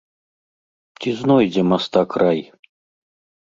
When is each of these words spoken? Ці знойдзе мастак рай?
Ці 1.01 1.09
знойдзе 1.19 1.63
мастак 1.71 2.09
рай? 2.23 2.39